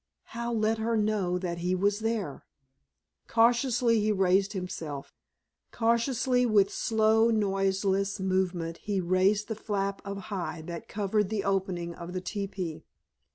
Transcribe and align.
How 0.33 0.51
let 0.51 0.79
her 0.79 0.97
know 0.97 1.37
that 1.37 1.59
he 1.59 1.75
was 1.75 1.99
there? 1.99 2.47
Cautiously 3.27 3.99
he 3.99 4.11
raised 4.11 4.53
himself, 4.53 5.13
cautiously 5.71 6.43
with 6.43 6.71
slow, 6.73 7.29
noiseless 7.29 8.19
movement 8.19 8.77
he 8.77 8.99
raised 8.99 9.47
the 9.47 9.53
flap 9.53 10.01
of 10.03 10.17
hide 10.33 10.65
that 10.65 10.87
covered 10.87 11.29
the 11.29 11.43
opening 11.43 11.93
of 11.93 12.13
the 12.13 12.21
teepee. 12.21 12.83